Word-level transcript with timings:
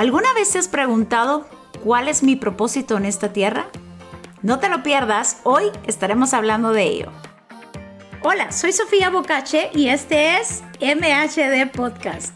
¿Alguna 0.00 0.32
vez 0.32 0.48
te 0.48 0.58
has 0.58 0.66
preguntado 0.66 1.46
cuál 1.84 2.08
es 2.08 2.22
mi 2.22 2.34
propósito 2.34 2.96
en 2.96 3.04
esta 3.04 3.34
tierra? 3.34 3.66
No 4.40 4.58
te 4.58 4.70
lo 4.70 4.82
pierdas, 4.82 5.40
hoy 5.42 5.64
estaremos 5.86 6.32
hablando 6.32 6.72
de 6.72 6.84
ello. 6.84 7.12
Hola, 8.22 8.50
soy 8.50 8.72
Sofía 8.72 9.10
Bocache 9.10 9.70
y 9.74 9.88
este 9.88 10.38
es 10.38 10.62
MHD 10.80 11.70
Podcast. 11.70 12.34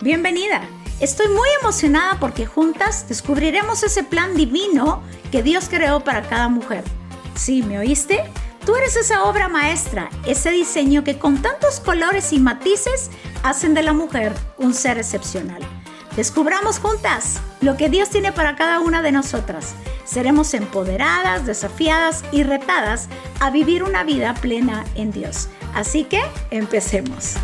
Bienvenida. 0.00 0.62
Estoy 1.00 1.28
muy 1.28 1.50
emocionada 1.60 2.16
porque 2.18 2.46
juntas 2.46 3.06
descubriremos 3.10 3.82
ese 3.82 4.04
plan 4.04 4.34
divino 4.34 5.02
que 5.30 5.42
Dios 5.42 5.68
creó 5.68 6.00
para 6.00 6.22
cada 6.22 6.48
mujer. 6.48 6.82
¿Sí, 7.34 7.62
me 7.62 7.78
oíste? 7.78 8.24
Tú 8.64 8.74
eres 8.74 8.96
esa 8.96 9.24
obra 9.24 9.50
maestra, 9.50 10.08
ese 10.26 10.50
diseño 10.50 11.04
que 11.04 11.18
con 11.18 11.42
tantos 11.42 11.78
colores 11.78 12.32
y 12.32 12.38
matices 12.38 13.10
hacen 13.42 13.74
de 13.74 13.82
la 13.82 13.92
mujer 13.92 14.32
un 14.56 14.72
ser 14.72 14.96
excepcional. 14.96 15.60
Descubramos 16.16 16.78
juntas 16.78 17.40
lo 17.62 17.78
que 17.78 17.88
Dios 17.88 18.10
tiene 18.10 18.32
para 18.32 18.54
cada 18.54 18.80
una 18.80 19.00
de 19.00 19.12
nosotras. 19.12 19.74
Seremos 20.04 20.52
empoderadas, 20.52 21.46
desafiadas 21.46 22.22
y 22.32 22.42
retadas 22.42 23.08
a 23.40 23.50
vivir 23.50 23.82
una 23.82 24.04
vida 24.04 24.34
plena 24.34 24.84
en 24.94 25.10
Dios. 25.10 25.48
Así 25.74 26.04
que 26.04 26.20
empecemos. 26.50 27.36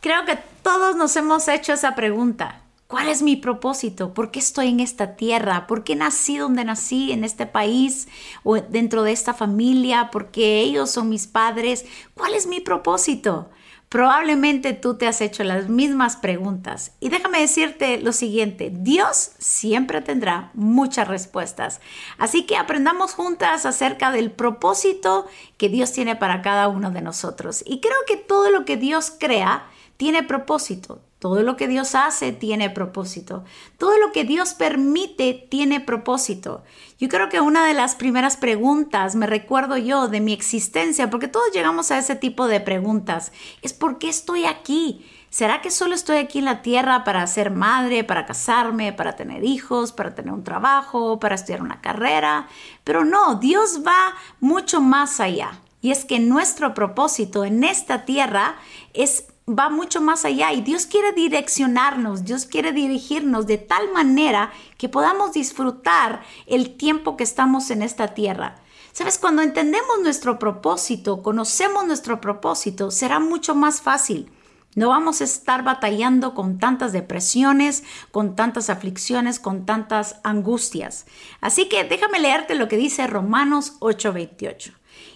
Creo 0.00 0.26
que 0.26 0.36
todos 0.62 0.96
nos 0.96 1.16
hemos 1.16 1.48
hecho 1.48 1.72
esa 1.72 1.94
pregunta. 1.94 2.61
¿Cuál 2.92 3.08
es 3.08 3.22
mi 3.22 3.36
propósito? 3.36 4.12
¿Por 4.12 4.30
qué 4.30 4.38
estoy 4.38 4.68
en 4.68 4.78
esta 4.78 5.16
tierra? 5.16 5.66
¿Por 5.66 5.82
qué 5.82 5.96
nací 5.96 6.36
donde 6.36 6.62
nací, 6.62 7.10
en 7.10 7.24
este 7.24 7.46
país 7.46 8.06
o 8.44 8.56
dentro 8.56 9.02
de 9.02 9.12
esta 9.12 9.32
familia? 9.32 10.10
¿Por 10.10 10.30
qué 10.30 10.60
ellos 10.60 10.90
son 10.90 11.08
mis 11.08 11.26
padres? 11.26 11.86
¿Cuál 12.12 12.34
es 12.34 12.46
mi 12.46 12.60
propósito? 12.60 13.48
Probablemente 13.88 14.74
tú 14.74 14.98
te 14.98 15.06
has 15.06 15.22
hecho 15.22 15.42
las 15.42 15.70
mismas 15.70 16.16
preguntas. 16.16 16.92
Y 17.00 17.08
déjame 17.08 17.40
decirte 17.40 17.98
lo 17.98 18.12
siguiente, 18.12 18.70
Dios 18.70 19.30
siempre 19.38 20.02
tendrá 20.02 20.50
muchas 20.52 21.08
respuestas. 21.08 21.80
Así 22.18 22.42
que 22.42 22.58
aprendamos 22.58 23.14
juntas 23.14 23.64
acerca 23.64 24.12
del 24.12 24.30
propósito 24.30 25.26
que 25.56 25.70
Dios 25.70 25.92
tiene 25.92 26.14
para 26.14 26.42
cada 26.42 26.68
uno 26.68 26.90
de 26.90 27.00
nosotros. 27.00 27.64
Y 27.66 27.80
creo 27.80 27.96
que 28.06 28.18
todo 28.18 28.50
lo 28.50 28.66
que 28.66 28.76
Dios 28.76 29.10
crea 29.18 29.64
tiene 29.96 30.22
propósito. 30.22 31.00
Todo 31.22 31.44
lo 31.44 31.56
que 31.56 31.68
Dios 31.68 31.94
hace 31.94 32.32
tiene 32.32 32.68
propósito. 32.68 33.44
Todo 33.78 33.96
lo 33.96 34.10
que 34.10 34.24
Dios 34.24 34.54
permite 34.54 35.34
tiene 35.34 35.78
propósito. 35.78 36.64
Yo 36.98 37.08
creo 37.08 37.28
que 37.28 37.40
una 37.40 37.64
de 37.64 37.74
las 37.74 37.94
primeras 37.94 38.36
preguntas, 38.36 39.14
me 39.14 39.28
recuerdo 39.28 39.76
yo, 39.76 40.08
de 40.08 40.20
mi 40.20 40.32
existencia, 40.32 41.10
porque 41.10 41.28
todos 41.28 41.52
llegamos 41.52 41.92
a 41.92 41.98
ese 41.98 42.16
tipo 42.16 42.48
de 42.48 42.58
preguntas, 42.58 43.30
es 43.62 43.72
¿por 43.72 43.98
qué 43.98 44.08
estoy 44.08 44.46
aquí? 44.46 45.06
¿Será 45.30 45.62
que 45.62 45.70
solo 45.70 45.94
estoy 45.94 46.16
aquí 46.16 46.40
en 46.40 46.44
la 46.44 46.60
tierra 46.60 47.04
para 47.04 47.24
ser 47.28 47.52
madre, 47.52 48.02
para 48.02 48.26
casarme, 48.26 48.92
para 48.92 49.14
tener 49.14 49.44
hijos, 49.44 49.92
para 49.92 50.16
tener 50.16 50.32
un 50.32 50.42
trabajo, 50.42 51.20
para 51.20 51.36
estudiar 51.36 51.62
una 51.62 51.80
carrera? 51.80 52.48
Pero 52.82 53.04
no, 53.04 53.36
Dios 53.36 53.82
va 53.86 54.16
mucho 54.40 54.80
más 54.80 55.20
allá. 55.20 55.60
Y 55.80 55.92
es 55.92 56.04
que 56.04 56.18
nuestro 56.18 56.74
propósito 56.74 57.44
en 57.44 57.62
esta 57.62 58.04
tierra 58.04 58.56
es 58.92 59.31
va 59.48 59.68
mucho 59.70 60.00
más 60.00 60.24
allá 60.24 60.52
y 60.52 60.60
Dios 60.60 60.86
quiere 60.86 61.12
direccionarnos, 61.12 62.24
Dios 62.24 62.46
quiere 62.46 62.72
dirigirnos 62.72 63.46
de 63.46 63.58
tal 63.58 63.92
manera 63.92 64.52
que 64.78 64.88
podamos 64.88 65.32
disfrutar 65.32 66.22
el 66.46 66.76
tiempo 66.76 67.16
que 67.16 67.24
estamos 67.24 67.70
en 67.70 67.82
esta 67.82 68.08
tierra. 68.14 68.56
Sabes, 68.92 69.18
cuando 69.18 69.42
entendemos 69.42 70.00
nuestro 70.02 70.38
propósito, 70.38 71.22
conocemos 71.22 71.86
nuestro 71.86 72.20
propósito, 72.20 72.90
será 72.90 73.20
mucho 73.20 73.54
más 73.54 73.80
fácil. 73.80 74.30
No 74.74 74.88
vamos 74.88 75.20
a 75.20 75.24
estar 75.24 75.64
batallando 75.64 76.34
con 76.34 76.58
tantas 76.58 76.92
depresiones, 76.92 77.84
con 78.10 78.36
tantas 78.36 78.70
aflicciones, 78.70 79.38
con 79.38 79.66
tantas 79.66 80.16
angustias. 80.24 81.06
Así 81.40 81.68
que 81.68 81.84
déjame 81.84 82.20
leerte 82.20 82.54
lo 82.54 82.68
que 82.68 82.78
dice 82.78 83.06
Romanos 83.06 83.74
8:28. 83.80 84.72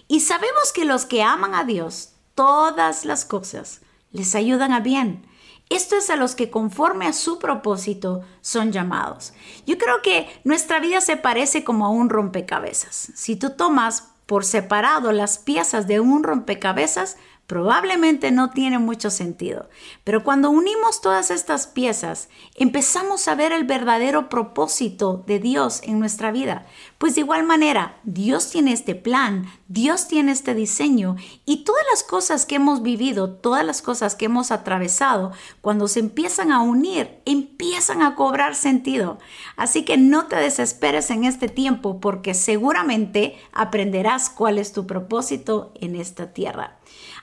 Y 0.07 0.19
sabemos 0.19 0.71
que 0.73 0.85
los 0.85 1.05
que 1.05 1.23
aman 1.23 1.55
a 1.55 1.63
Dios, 1.63 2.13
todas 2.35 3.03
las 3.03 3.25
cosas 3.25 3.81
les 4.11 4.35
ayudan 4.35 4.71
a 4.71 4.79
bien. 4.79 5.25
Esto 5.69 5.97
es 5.97 6.09
a 6.09 6.15
los 6.15 6.35
que 6.35 6.49
conforme 6.49 7.07
a 7.07 7.13
su 7.13 7.39
propósito 7.39 8.21
son 8.41 8.71
llamados. 8.71 9.33
Yo 9.65 9.77
creo 9.77 10.01
que 10.01 10.27
nuestra 10.45 10.79
vida 10.79 11.01
se 11.01 11.17
parece 11.17 11.63
como 11.63 11.85
a 11.85 11.89
un 11.89 12.09
rompecabezas. 12.09 13.11
Si 13.15 13.35
tú 13.35 13.49
tomas 13.51 14.13
por 14.25 14.45
separado 14.45 15.11
las 15.11 15.39
piezas 15.39 15.87
de 15.87 15.99
un 15.99 16.23
rompecabezas, 16.23 17.17
probablemente 17.47 18.29
no 18.31 18.49
tiene 18.49 18.77
mucho 18.77 19.09
sentido. 19.09 19.69
Pero 20.03 20.23
cuando 20.23 20.49
unimos 20.49 20.99
todas 21.01 21.31
estas 21.31 21.65
piezas, 21.65 22.27
empezamos 22.55 23.27
a 23.29 23.35
ver 23.35 23.53
el 23.53 23.63
verdadero 23.63 24.27
propósito 24.27 25.23
de 25.25 25.39
Dios 25.39 25.81
en 25.83 25.99
nuestra 25.99 26.31
vida. 26.31 26.65
Pues 26.97 27.15
de 27.15 27.21
igual 27.21 27.45
manera, 27.45 27.97
Dios 28.03 28.49
tiene 28.49 28.73
este 28.73 28.95
plan, 28.95 29.47
Dios 29.69 30.07
tiene 30.09 30.33
este 30.33 30.53
diseño 30.55 31.15
y 31.45 31.63
todas 31.63 31.83
las 31.89 32.03
cosas 32.03 32.45
que 32.45 32.55
hemos 32.55 32.81
vivido, 32.81 33.31
todas 33.31 33.65
las 33.65 33.81
cosas 33.81 34.15
que 34.15 34.25
hemos 34.25 34.51
atravesado, 34.51 35.31
cuando 35.61 35.87
se 35.87 36.01
empiezan 36.01 36.51
a 36.51 36.61
unir, 36.61 37.19
empiezan 37.25 38.01
a 38.01 38.15
cobrar 38.15 38.55
sentido. 38.55 39.19
Así 39.55 39.85
que 39.85 39.95
no 39.95 40.25
te 40.27 40.35
desesperes 40.35 41.09
en 41.11 41.23
este 41.23 41.47
tiempo 41.47 42.01
porque 42.01 42.33
seguramente 42.33 43.37
aprenderás 43.53 44.29
cuál 44.29 44.57
es 44.57 44.73
tu 44.73 44.85
propósito 44.85 45.71
en 45.79 45.95
esta 45.95 46.33
tierra. 46.33 46.77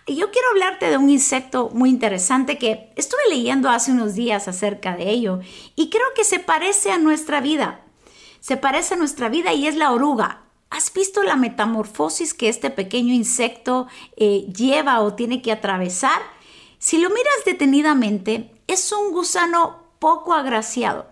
Yo 0.07 0.31
quiero 0.31 0.49
hablarte 0.51 0.91
de 0.91 0.99
un 0.99 1.09
insecto 1.09 1.71
muy 1.73 1.89
interesante 1.89 2.59
que 2.59 2.93
estuve 2.95 3.23
leyendo 3.31 3.71
hace 3.71 3.91
unos 3.91 4.15
días 4.15 4.49
acerca 4.49 4.97
de 4.97 5.09
ello 5.09 5.41
y 5.77 5.89
creo 5.89 6.07
que 6.15 6.25
se 6.25 6.41
parece 6.41 6.93
a 6.93 6.99
nuestra 6.99 7.41
vida. 7.41 7.81
Se 8.41 8.59
parece 8.59 8.95
a 8.95 8.97
nuestra 8.99 9.31
vida 9.31 9.55
y 9.55 9.67
es 9.67 9.77
la 9.77 9.93
oruga. 9.93 10.43
¿Has 10.69 10.93
visto 10.93 11.23
la 11.23 11.37
metamorfosis 11.37 12.35
que 12.35 12.51
este 12.51 12.69
pequeño 12.69 13.15
insecto 13.15 13.87
eh, 14.17 14.47
lleva 14.55 15.01
o 15.01 15.15
tiene 15.15 15.41
que 15.41 15.53
atravesar? 15.53 16.21
Si 16.79 16.99
lo 16.99 17.09
miras 17.09 17.45
detenidamente, 17.47 18.51
es 18.67 18.93
un 18.93 19.11
gusano 19.11 19.85
poco 20.01 20.35
agraciado. 20.35 21.07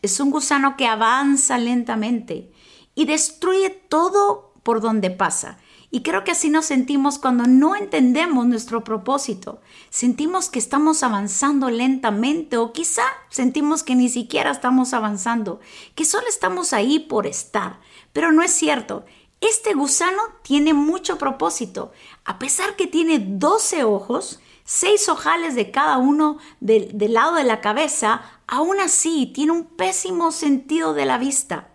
Es 0.00 0.20
un 0.20 0.30
gusano 0.30 0.78
que 0.78 0.86
avanza 0.86 1.58
lentamente 1.58 2.50
y 2.94 3.04
destruye 3.04 3.68
todo 3.68 4.54
por 4.62 4.80
donde 4.80 5.10
pasa. 5.10 5.58
Y 5.90 6.02
creo 6.02 6.22
que 6.22 6.32
así 6.32 6.50
nos 6.50 6.66
sentimos 6.66 7.18
cuando 7.18 7.44
no 7.44 7.74
entendemos 7.74 8.46
nuestro 8.46 8.84
propósito. 8.84 9.60
Sentimos 9.88 10.50
que 10.50 10.58
estamos 10.58 11.02
avanzando 11.02 11.70
lentamente 11.70 12.58
o 12.58 12.72
quizá 12.72 13.04
sentimos 13.30 13.82
que 13.82 13.94
ni 13.94 14.10
siquiera 14.10 14.50
estamos 14.50 14.92
avanzando, 14.92 15.60
que 15.94 16.04
solo 16.04 16.26
estamos 16.28 16.74
ahí 16.74 16.98
por 16.98 17.26
estar. 17.26 17.80
Pero 18.12 18.32
no 18.32 18.42
es 18.42 18.50
cierto. 18.50 19.06
Este 19.40 19.72
gusano 19.72 20.20
tiene 20.42 20.74
mucho 20.74 21.16
propósito. 21.16 21.92
A 22.24 22.38
pesar 22.38 22.76
que 22.76 22.86
tiene 22.86 23.18
12 23.18 23.84
ojos, 23.84 24.40
seis 24.64 25.08
ojales 25.08 25.54
de 25.54 25.70
cada 25.70 25.96
uno 25.96 26.36
del 26.60 26.92
lado 27.14 27.36
de 27.36 27.44
la 27.44 27.62
cabeza, 27.62 28.20
aún 28.46 28.78
así 28.78 29.30
tiene 29.34 29.52
un 29.52 29.64
pésimo 29.64 30.32
sentido 30.32 30.92
de 30.92 31.06
la 31.06 31.16
vista. 31.16 31.68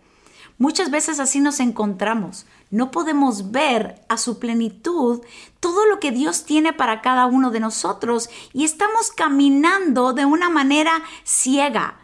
Muchas 0.59 0.91
veces 0.91 1.19
así 1.19 1.39
nos 1.39 1.59
encontramos 1.59 2.45
no 2.73 2.89
podemos 2.89 3.51
ver 3.51 4.03
a 4.09 4.17
su 4.17 4.39
plenitud 4.39 5.21
todo 5.59 5.85
lo 5.85 5.99
que 5.99 6.11
Dios 6.11 6.43
tiene 6.43 6.73
para 6.73 7.01
cada 7.01 7.27
uno 7.27 7.51
de 7.51 7.59
nosotros 7.59 8.31
y 8.51 8.63
estamos 8.63 9.11
caminando 9.11 10.13
de 10.13 10.25
una 10.25 10.49
manera 10.49 11.03
ciega, 11.23 11.99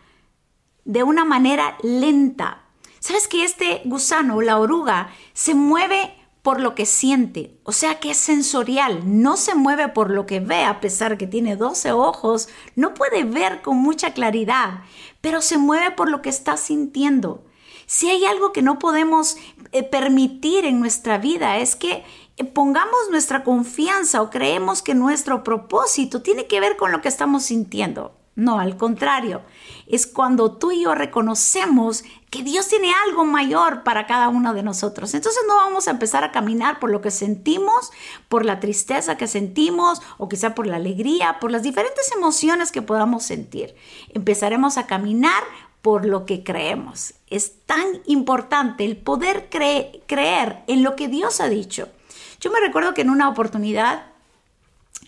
de 0.86 1.02
una 1.02 1.26
manera 1.26 1.76
lenta. 1.82 2.66
¿Sabes 3.00 3.28
que 3.28 3.44
este 3.44 3.82
gusano, 3.86 4.42
la 4.42 4.60
oruga, 4.60 5.10
se 5.34 5.56
mueve 5.56 6.14
por 6.44 6.62
lo 6.62 6.76
que 6.76 6.86
siente, 6.86 7.60
o 7.64 7.72
sea 7.72 8.00
que 8.00 8.12
es 8.12 8.18
sensorial, 8.18 9.02
no 9.06 9.38
se 9.38 9.56
mueve 9.56 9.88
por 9.88 10.12
lo 10.12 10.28
que 10.28 10.40
ve, 10.40 10.66
a 10.66 10.80
pesar 10.82 11.18
que 11.18 11.26
tiene 11.26 11.56
12 11.56 11.94
ojos, 11.94 12.48
no 12.76 12.94
puede 12.94 13.24
ver 13.24 13.64
con 13.64 13.78
mucha 13.78 14.14
claridad, 14.14 14.82
pero 15.20 15.42
se 15.42 15.58
mueve 15.58 15.90
por 15.90 16.12
lo 16.12 16.22
que 16.22 16.30
está 16.30 16.58
sintiendo. 16.58 17.49
Si 17.92 18.08
hay 18.08 18.24
algo 18.24 18.54
que 18.54 18.62
no 18.62 18.78
podemos 18.78 19.36
eh, 19.72 19.82
permitir 19.82 20.64
en 20.64 20.80
nuestra 20.80 21.18
vida 21.18 21.58
es 21.58 21.76
que 21.76 22.04
eh, 22.38 22.44
pongamos 22.44 23.10
nuestra 23.10 23.44
confianza 23.44 24.22
o 24.22 24.30
creemos 24.30 24.84
que 24.84 24.94
nuestro 24.94 25.44
propósito 25.44 26.22
tiene 26.22 26.46
que 26.46 26.60
ver 26.60 26.78
con 26.78 26.92
lo 26.92 27.02
que 27.02 27.08
estamos 27.08 27.46
sintiendo. 27.46 28.16
No, 28.36 28.60
al 28.60 28.78
contrario, 28.78 29.42
es 29.88 30.06
cuando 30.06 30.52
tú 30.52 30.72
y 30.72 30.84
yo 30.84 30.94
reconocemos 30.94 32.04
que 32.30 32.44
Dios 32.44 32.68
tiene 32.68 32.94
algo 33.08 33.26
mayor 33.26 33.82
para 33.82 34.06
cada 34.06 34.30
uno 34.30 34.54
de 34.54 34.62
nosotros. 34.62 35.16
Entonces 35.16 35.42
no 35.48 35.56
vamos 35.56 35.88
a 35.88 35.92
empezar 35.92 36.24
a 36.24 36.32
caminar 36.32 36.80
por 36.80 36.92
lo 36.92 37.02
que 37.02 37.10
sentimos, 37.10 37.92
por 38.28 38.46
la 38.46 38.60
tristeza 38.60 39.18
que 39.18 39.26
sentimos 39.26 40.04
o 40.20 40.30
quizá 40.30 40.54
por 40.54 40.68
la 40.68 40.76
alegría, 40.76 41.40
por 41.40 41.50
las 41.50 41.64
diferentes 41.64 42.12
emociones 42.16 42.72
que 42.72 42.84
podamos 42.84 43.24
sentir. 43.24 43.74
Empezaremos 44.14 44.78
a 44.78 44.86
caminar 44.86 45.42
por 45.82 46.06
lo 46.06 46.28
que 46.28 46.44
creemos. 46.44 47.16
Es 47.30 47.66
tan 47.66 48.02
importante 48.06 48.86
el 48.86 48.98
poder 48.98 49.50
creer 49.50 50.64
en 50.68 50.84
lo 50.84 50.96
que 50.96 51.08
Dios 51.08 51.42
ha 51.42 51.50
dicho. 51.50 51.90
Yo 52.40 52.52
me 52.52 52.60
recuerdo 52.60 52.94
que 52.94 53.02
en 53.02 53.10
una 53.10 53.30
oportunidad 53.30 54.10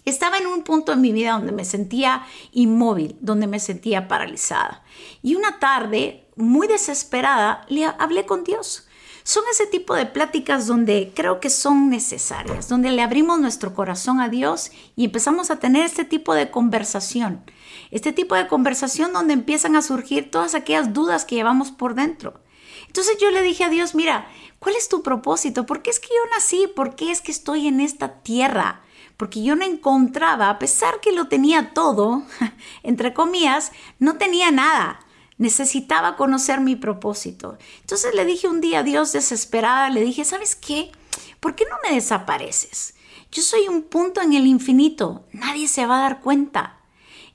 Estaba 0.04 0.38
en 0.38 0.48
un 0.48 0.64
punto 0.64 0.94
en 0.94 1.02
mi 1.02 1.12
vida 1.12 1.34
donde 1.34 1.52
me 1.52 1.66
sentía 1.66 2.26
inmóvil, 2.54 3.18
donde 3.22 3.46
me 3.46 3.60
sentía 3.60 4.08
paralizada. 4.08 4.84
Y 5.22 5.36
una 5.36 5.60
tarde, 5.60 6.28
muy 6.36 6.68
desesperada, 6.68 7.66
le 7.70 7.86
hablé 7.86 8.26
con 8.26 8.44
Dios. 8.44 8.88
Son 9.24 9.44
ese 9.52 9.68
tipo 9.68 9.94
de 9.94 10.08
pláticas 10.08 10.66
donde 10.66 11.12
creo 11.16 11.40
que 11.40 11.52
son 11.52 11.90
necesarias, 11.90 12.68
donde 12.68 12.90
le 12.90 13.04
abrimos 13.04 13.40
nuestro 13.40 13.76
corazón 13.76 14.20
a 14.20 14.30
Dios 14.30 14.72
y 14.96 15.06
empezamos 15.06 15.52
a 15.52 15.58
tener 15.58 15.86
este 15.86 16.06
tipo 16.06 16.34
de 16.34 16.50
conversación. 16.50 17.44
Este 17.92 18.14
tipo 18.14 18.36
de 18.36 18.48
conversación 18.48 19.14
donde 19.14 19.34
empiezan 19.34 19.76
a 19.76 19.82
surgir 19.82 20.32
todas 20.32 20.56
aquellas 20.56 20.94
dudas 20.94 21.26
que 21.26 21.36
llevamos 21.36 21.72
por 21.72 21.94
dentro. 21.94 22.42
Entonces 22.88 23.18
yo 23.22 23.32
le 23.32 23.42
dije 23.42 23.64
a 23.64 23.70
Dios, 23.70 23.96
mira, 23.96 24.28
¿cuál 24.60 24.76
es 24.76 24.90
tu 24.90 25.04
propósito? 25.04 25.66
¿Por 25.66 25.82
qué 25.82 25.92
es 25.92 26.00
que 26.00 26.10
yo 26.10 26.30
nací? 26.34 26.68
¿Por 26.76 26.96
qué 26.96 27.12
es 27.12 27.22
que 27.22 27.32
estoy 27.32 27.68
en 27.68 27.80
esta 27.80 28.22
tierra? 28.22 28.82
Porque 29.18 29.44
yo 29.44 29.56
no 29.56 29.64
encontraba, 29.64 30.50
a 30.50 30.60
pesar 30.60 31.00
que 31.00 31.12
lo 31.12 31.28
tenía 31.28 31.74
todo, 31.74 32.24
entre 32.84 33.14
comillas, 33.14 33.72
no 34.00 34.18
tenía 34.18 34.52
nada. 34.52 35.00
Necesitaba 35.38 36.18
conocer 36.18 36.60
mi 36.60 36.76
propósito. 36.76 37.58
Entonces 37.82 38.14
le 38.14 38.26
dije 38.26 38.48
un 38.48 38.62
día 38.62 38.80
a 38.80 38.84
Dios 38.84 39.12
desesperada, 39.14 39.90
le 39.90 40.02
dije, 40.02 40.26
¿sabes 40.26 40.56
qué? 40.56 40.92
¿Por 41.40 41.56
qué 41.56 41.66
no 41.70 41.78
me 41.84 41.96
desapareces? 41.96 42.94
Yo 43.32 43.42
soy 43.42 43.68
un 43.68 43.84
punto 43.84 44.22
en 44.22 44.34
el 44.34 44.46
infinito, 44.46 45.26
nadie 45.32 45.68
se 45.68 45.86
va 45.86 46.00
a 46.00 46.02
dar 46.02 46.20
cuenta. 46.22 46.81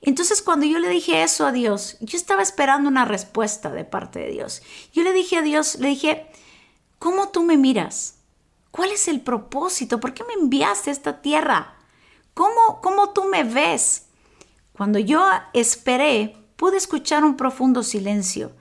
Entonces 0.01 0.41
cuando 0.41 0.65
yo 0.65 0.79
le 0.79 0.89
dije 0.89 1.23
eso 1.23 1.45
a 1.45 1.51
Dios, 1.51 1.97
yo 1.99 2.17
estaba 2.17 2.41
esperando 2.41 2.89
una 2.89 3.05
respuesta 3.05 3.69
de 3.71 3.83
parte 3.83 4.19
de 4.19 4.31
Dios. 4.31 4.61
Yo 4.93 5.03
le 5.03 5.13
dije 5.13 5.37
a 5.37 5.41
Dios, 5.41 5.79
le 5.79 5.89
dije, 5.89 6.27
¿cómo 6.99 7.29
tú 7.29 7.43
me 7.43 7.57
miras? 7.57 8.15
¿Cuál 8.71 8.91
es 8.91 9.07
el 9.07 9.21
propósito? 9.21 9.99
¿Por 9.99 10.13
qué 10.13 10.23
me 10.23 10.33
enviaste 10.33 10.89
a 10.89 10.93
esta 10.93 11.21
tierra? 11.21 11.75
¿Cómo, 12.33 12.79
cómo 12.81 13.11
tú 13.11 13.23
me 13.23 13.43
ves? 13.43 14.07
Cuando 14.73 14.99
yo 14.99 15.25
esperé, 15.53 16.37
pude 16.55 16.77
escuchar 16.77 17.23
un 17.23 17.35
profundo 17.35 17.81
silencio, 17.81 18.51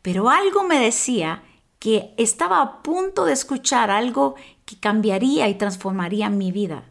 pero 0.00 0.30
algo 0.30 0.62
me 0.62 0.80
decía 0.80 1.42
que 1.78 2.14
estaba 2.16 2.62
a 2.62 2.82
punto 2.82 3.26
de 3.26 3.34
escuchar 3.34 3.90
algo 3.90 4.36
que 4.64 4.80
cambiaría 4.80 5.48
y 5.48 5.56
transformaría 5.56 6.30
mi 6.30 6.52
vida. 6.52 6.84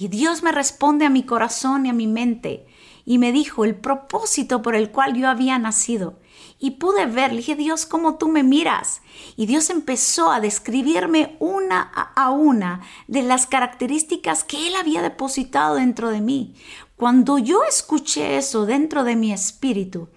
Y 0.00 0.08
Dios 0.08 0.42
me 0.42 0.50
responde 0.50 1.04
a 1.04 1.10
mi 1.10 1.24
corazón 1.24 1.84
y 1.84 1.90
a 1.90 1.92
mi 1.92 2.06
mente 2.06 2.66
y 3.04 3.18
me 3.18 3.32
dijo 3.32 3.66
el 3.66 3.74
propósito 3.74 4.62
por 4.62 4.74
el 4.74 4.90
cual 4.90 5.14
yo 5.14 5.28
había 5.28 5.58
nacido. 5.58 6.18
Y 6.58 6.72
pude 6.72 7.04
ver, 7.04 7.32
le 7.32 7.38
dije, 7.38 7.54
Dios, 7.54 7.84
¿cómo 7.84 8.16
tú 8.16 8.28
me 8.28 8.42
miras? 8.42 9.02
Y 9.36 9.44
Dios 9.44 9.68
empezó 9.68 10.32
a 10.32 10.40
describirme 10.40 11.36
una 11.38 11.82
a 11.82 12.30
una 12.30 12.80
de 13.08 13.22
las 13.22 13.46
características 13.46 14.42
que 14.42 14.68
Él 14.68 14.74
había 14.76 15.02
depositado 15.02 15.74
dentro 15.74 16.08
de 16.08 16.22
mí. 16.22 16.54
Cuando 16.96 17.38
yo 17.38 17.62
escuché 17.64 18.38
eso 18.38 18.64
dentro 18.64 19.04
de 19.04 19.16
mi 19.16 19.34
espíritu, 19.34 20.08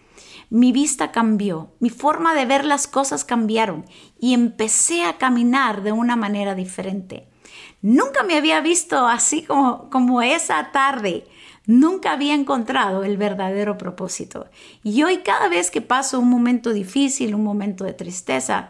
mi 0.50 0.72
vista 0.72 1.12
cambió, 1.12 1.74
mi 1.82 1.90
forma 1.90 2.34
de 2.36 2.46
ver 2.46 2.64
las 2.64 2.88
cosas 2.88 3.26
cambiaron 3.26 3.84
y 4.18 4.34
empecé 4.34 5.04
a 5.04 5.18
caminar 5.18 5.84
de 5.84 5.92
una 5.92 6.16
manera 6.16 6.56
diferente. 6.56 7.33
Nunca 7.84 8.24
me 8.24 8.38
había 8.38 8.62
visto 8.62 9.08
así 9.08 9.44
como, 9.44 9.90
como 9.90 10.22
esa 10.22 10.72
tarde. 10.72 11.28
Nunca 11.66 12.14
había 12.14 12.34
encontrado 12.34 13.04
el 13.04 13.18
verdadero 13.18 13.78
propósito. 13.78 14.48
Y 14.84 15.04
hoy 15.04 15.18
cada 15.18 15.50
vez 15.50 15.70
que 15.70 15.82
paso 15.82 16.22
un 16.22 16.30
momento 16.30 16.72
difícil, 16.72 17.36
un 17.36 17.44
momento 17.44 17.84
de 17.84 17.92
tristeza, 17.92 18.70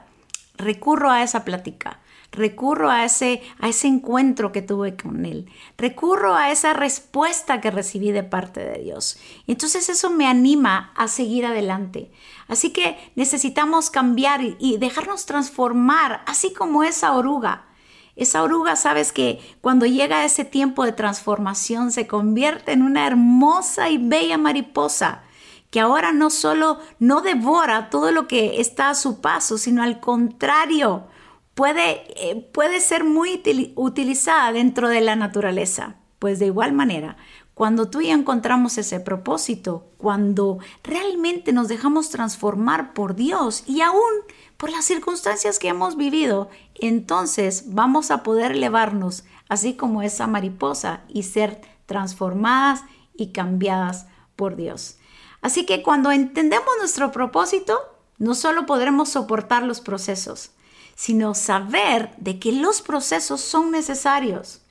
recurro 0.57 1.11
a 1.11 1.21
esa 1.21 1.45
plática, 1.45 1.99
recurro 2.31 2.89
a 2.89 3.05
ese, 3.05 3.43
a 3.59 3.69
ese 3.69 3.85
encuentro 3.87 4.51
que 4.51 4.63
tuve 4.63 4.95
con 4.95 5.27
Él, 5.27 5.47
recurro 5.77 6.33
a 6.33 6.49
esa 6.49 6.73
respuesta 6.73 7.61
que 7.61 7.69
recibí 7.69 8.11
de 8.11 8.23
parte 8.23 8.65
de 8.65 8.81
Dios. 8.81 9.19
Entonces 9.45 9.89
eso 9.89 10.09
me 10.09 10.25
anima 10.25 10.91
a 10.95 11.07
seguir 11.07 11.45
adelante. 11.45 12.11
Así 12.47 12.71
que 12.71 12.97
necesitamos 13.15 13.91
cambiar 13.91 14.41
y 14.41 14.77
dejarnos 14.77 15.27
transformar, 15.27 16.23
así 16.25 16.51
como 16.51 16.83
esa 16.83 17.13
oruga 17.13 17.67
esa 18.15 18.43
oruga, 18.43 18.75
sabes 18.75 19.11
que 19.11 19.39
cuando 19.61 19.85
llega 19.85 20.25
ese 20.25 20.45
tiempo 20.45 20.85
de 20.85 20.91
transformación 20.91 21.91
se 21.91 22.07
convierte 22.07 22.71
en 22.71 22.83
una 22.83 23.07
hermosa 23.07 23.89
y 23.89 23.97
bella 23.97 24.37
mariposa 24.37 25.23
que 25.73 25.79
ahora 25.79 26.13
no 26.13 26.29
solo 26.29 26.77
no 26.99 27.21
devora 27.21 27.89
todo 27.89 28.11
lo 28.11 28.27
que 28.27 28.61
está 28.61 28.91
a 28.91 28.95
su 28.95 29.21
paso, 29.21 29.57
sino 29.57 29.81
al 29.81 29.99
contrario, 29.99 31.07
puede, 31.55 32.03
eh, 32.15 32.47
puede 32.53 32.79
ser 32.79 33.03
muy 33.03 33.41
utilizada 33.73 34.51
dentro 34.51 34.87
de 34.87 35.01
la 35.01 35.15
naturaleza. 35.15 35.95
Pues 36.19 36.37
de 36.37 36.45
igual 36.45 36.73
manera, 36.73 37.17
cuando 37.55 37.89
tú 37.89 38.01
y 38.01 38.09
yo 38.09 38.13
encontramos 38.13 38.77
ese 38.77 38.99
propósito, 38.99 39.87
cuando 39.97 40.59
realmente 40.83 41.53
nos 41.53 41.67
dejamos 41.69 42.11
transformar 42.11 42.93
por 42.93 43.15
Dios 43.15 43.63
y 43.65 43.81
aún 43.81 44.11
por 44.57 44.69
las 44.69 44.85
circunstancias 44.85 45.57
que 45.57 45.69
hemos 45.69 45.97
vivido, 45.97 46.49
entonces 46.87 47.73
vamos 47.73 48.11
a 48.11 48.23
poder 48.23 48.53
elevarnos 48.53 49.23
así 49.49 49.75
como 49.75 50.01
esa 50.01 50.27
mariposa 50.27 51.01
y 51.07 51.23
ser 51.23 51.61
transformadas 51.85 52.83
y 53.15 53.31
cambiadas 53.31 54.07
por 54.35 54.55
Dios. 54.55 54.97
Así 55.41 55.65
que 55.65 55.83
cuando 55.83 56.11
entendemos 56.11 56.69
nuestro 56.79 57.11
propósito, 57.11 57.77
no 58.17 58.33
solo 58.33 58.65
podremos 58.65 59.09
soportar 59.09 59.63
los 59.63 59.81
procesos, 59.81 60.51
sino 60.95 61.35
saber 61.35 62.15
de 62.17 62.39
que 62.39 62.51
los 62.51 62.81
procesos 62.81 63.41
son 63.41 63.71
necesarios. 63.71 64.62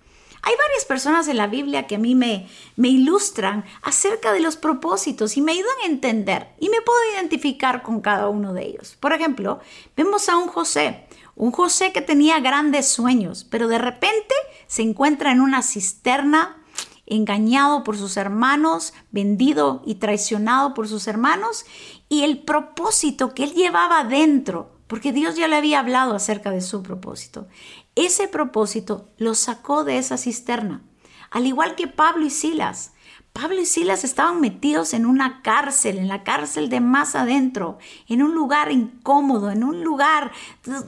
Hay 0.44 0.54
varias 0.56 0.84
personas 0.86 1.28
en 1.28 1.36
la 1.36 1.46
Biblia 1.46 1.86
que 1.86 1.94
a 1.94 1.98
mí 1.98 2.16
me, 2.16 2.48
ilustran 2.76 3.64
acerca 3.82 4.32
de 4.32 4.40
los 4.40 4.56
propósitos 4.56 5.36
y 5.36 5.40
me 5.40 5.52
ayudan 5.52 5.76
a 5.82 5.86
entender 5.86 6.48
y 6.58 6.68
me 6.68 6.80
puedo 6.80 6.98
identificar 7.14 7.82
con 7.82 8.00
cada 8.00 8.28
uno 8.28 8.52
de 8.52 8.66
ellos. 8.66 8.96
Por 8.98 9.12
ejemplo, 9.12 9.60
vemos 9.96 10.28
a 10.28 10.36
un 10.36 10.48
José, 10.48 11.06
un 11.36 11.52
José 11.52 11.92
que 11.92 12.02
tenía 12.02 12.40
grandes 12.40 12.88
sueños, 12.88 13.46
pero 13.48 13.68
de 13.68 13.78
repente 13.78 14.34
se 14.66 14.82
encuentra 14.82 15.30
en 15.30 15.40
una 15.40 15.62
cisterna 15.62 16.58
engañado 17.06 17.84
por 17.84 17.96
sus 17.96 18.16
hermanos, 18.16 18.94
vendido 19.12 19.82
y 19.86 19.96
traicionado 19.96 20.74
por 20.74 20.88
sus 20.88 21.06
hermanos, 21.06 21.66
y 22.08 22.24
el 22.24 22.42
propósito 22.42 23.34
que 23.34 23.44
él 23.44 23.54
llevaba 23.54 24.02
dentro, 24.04 24.72
porque 24.86 25.12
Dios 25.12 25.36
ya 25.36 25.46
le 25.48 25.56
había 25.56 25.80
hablado 25.80 26.14
acerca 26.14 26.50
de 26.50 26.60
su 26.60 26.82
propósito, 26.82 27.46
ese 27.94 28.26
propósito 28.26 29.08
lo 29.18 29.34
sacó 29.34 29.84
de 29.84 29.98
esa 29.98 30.16
cisterna, 30.16 30.82
al 31.30 31.46
igual 31.46 31.74
que 31.74 31.88
Pablo 31.88 32.24
y 32.24 32.30
Silas. 32.30 32.92
Pablo 33.34 33.60
y 33.60 33.66
Silas 33.66 34.04
estaban 34.04 34.40
metidos 34.40 34.92
en 34.92 35.06
una 35.06 35.42
cárcel, 35.42 35.98
en 35.98 36.08
la 36.08 36.22
cárcel 36.22 36.68
de 36.68 36.80
más 36.80 37.14
adentro, 37.14 37.78
en 38.08 38.22
un 38.22 38.34
lugar 38.34 38.70
incómodo, 38.70 39.50
en 39.50 39.64
un 39.64 39.82
lugar 39.84 40.32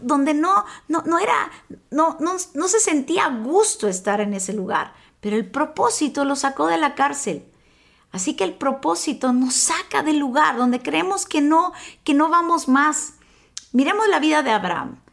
donde 0.02 0.34
no, 0.34 0.64
no, 0.88 1.02
no 1.06 1.18
era, 1.18 1.50
no, 1.90 2.16
no, 2.20 2.36
no 2.54 2.68
se 2.68 2.80
sentía 2.80 3.28
gusto 3.28 3.88
estar 3.88 4.20
en 4.20 4.34
ese 4.34 4.52
lugar, 4.52 4.94
pero 5.20 5.36
el 5.36 5.50
propósito 5.50 6.24
lo 6.24 6.36
sacó 6.36 6.66
de 6.66 6.78
la 6.78 6.94
cárcel. 6.94 7.46
Así 8.12 8.34
que 8.36 8.44
el 8.44 8.54
propósito 8.54 9.32
nos 9.32 9.54
saca 9.54 10.02
del 10.02 10.18
lugar 10.18 10.56
donde 10.56 10.80
creemos 10.80 11.26
que 11.26 11.40
no, 11.40 11.72
que 12.04 12.14
no 12.14 12.28
vamos 12.28 12.68
más. 12.68 13.14
Miremos 13.72 14.06
la 14.08 14.20
vida 14.20 14.42
de 14.42 14.52
Abraham 14.52 15.03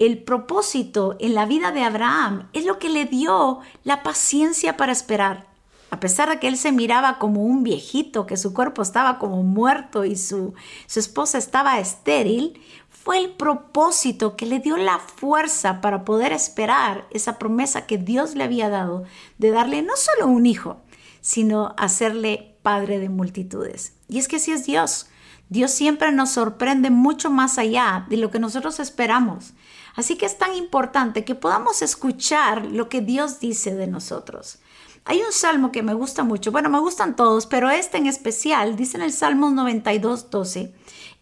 el 0.00 0.22
propósito 0.22 1.16
en 1.20 1.34
la 1.34 1.44
vida 1.44 1.72
de 1.72 1.84
Abraham 1.84 2.48
es 2.54 2.64
lo 2.64 2.78
que 2.78 2.88
le 2.88 3.04
dio 3.04 3.60
la 3.84 4.02
paciencia 4.02 4.78
para 4.78 4.92
esperar. 4.92 5.46
A 5.90 6.00
pesar 6.00 6.30
de 6.30 6.38
que 6.40 6.48
él 6.48 6.56
se 6.56 6.72
miraba 6.72 7.18
como 7.18 7.44
un 7.44 7.62
viejito, 7.62 8.26
que 8.26 8.38
su 8.38 8.54
cuerpo 8.54 8.80
estaba 8.80 9.18
como 9.18 9.42
muerto 9.42 10.06
y 10.06 10.16
su, 10.16 10.54
su 10.86 11.00
esposa 11.00 11.36
estaba 11.36 11.78
estéril, 11.78 12.58
fue 12.88 13.18
el 13.18 13.30
propósito 13.32 14.36
que 14.36 14.46
le 14.46 14.58
dio 14.58 14.78
la 14.78 14.98
fuerza 14.98 15.82
para 15.82 16.04
poder 16.04 16.32
esperar 16.32 17.06
esa 17.10 17.38
promesa 17.38 17.86
que 17.86 17.98
Dios 17.98 18.34
le 18.34 18.44
había 18.44 18.70
dado 18.70 19.04
de 19.36 19.50
darle 19.50 19.82
no 19.82 19.96
solo 19.96 20.28
un 20.28 20.46
hijo, 20.46 20.78
sino 21.20 21.74
hacerle 21.76 22.56
padre 22.62 23.00
de 23.00 23.10
multitudes. 23.10 23.92
Y 24.08 24.18
es 24.18 24.28
que 24.28 24.36
así 24.36 24.52
es 24.52 24.64
Dios. 24.64 25.08
Dios 25.50 25.72
siempre 25.72 26.12
nos 26.12 26.30
sorprende 26.30 26.90
mucho 26.90 27.28
más 27.28 27.58
allá 27.58 28.06
de 28.08 28.16
lo 28.16 28.30
que 28.30 28.38
nosotros 28.38 28.78
esperamos. 28.78 29.52
Así 29.96 30.16
que 30.16 30.24
es 30.24 30.38
tan 30.38 30.54
importante 30.54 31.24
que 31.24 31.34
podamos 31.34 31.82
escuchar 31.82 32.64
lo 32.66 32.88
que 32.88 33.00
Dios 33.00 33.40
dice 33.40 33.74
de 33.74 33.88
nosotros. 33.88 34.60
Hay 35.04 35.18
un 35.18 35.32
salmo 35.32 35.72
que 35.72 35.82
me 35.82 35.92
gusta 35.92 36.22
mucho, 36.22 36.52
bueno, 36.52 36.68
me 36.68 36.78
gustan 36.78 37.16
todos, 37.16 37.46
pero 37.46 37.68
este 37.68 37.98
en 37.98 38.06
especial 38.06 38.76
dice 38.76 38.96
en 38.96 39.02
el 39.02 39.12
Salmo 39.12 39.50
92, 39.50 40.30
12, 40.30 40.72